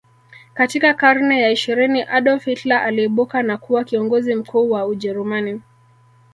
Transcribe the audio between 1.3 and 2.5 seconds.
ya ishirini Adolf